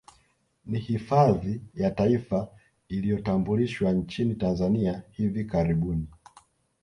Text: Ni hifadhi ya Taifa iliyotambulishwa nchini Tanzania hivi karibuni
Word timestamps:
Ni 0.65 0.79
hifadhi 0.79 1.61
ya 1.73 1.91
Taifa 1.91 2.47
iliyotambulishwa 2.89 3.91
nchini 3.91 4.35
Tanzania 4.35 5.03
hivi 5.11 5.45
karibuni 5.45 6.07